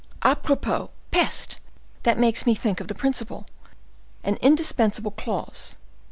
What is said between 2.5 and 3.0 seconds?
think of the